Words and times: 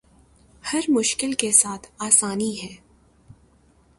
ہر 0.63 0.81
مشکل 0.89 1.33
کے 1.33 1.51
ساتھ 1.51 1.87
آسانی 1.99 2.51
ہے 2.61 2.75